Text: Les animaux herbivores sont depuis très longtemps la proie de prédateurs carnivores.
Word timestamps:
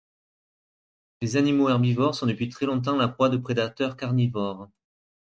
Les 1.21 1.37
animaux 1.37 1.69
herbivores 1.69 2.15
sont 2.15 2.25
depuis 2.25 2.49
très 2.49 2.65
longtemps 2.65 2.95
la 2.95 3.07
proie 3.07 3.29
de 3.29 3.37
prédateurs 3.37 3.95
carnivores. 3.95 4.67